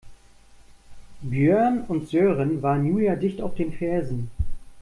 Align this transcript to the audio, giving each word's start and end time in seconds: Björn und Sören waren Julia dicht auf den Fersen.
Björn 1.21 1.81
und 1.87 2.07
Sören 2.09 2.63
waren 2.63 2.85
Julia 2.87 3.15
dicht 3.15 3.39
auf 3.39 3.53
den 3.53 3.71
Fersen. 3.71 4.31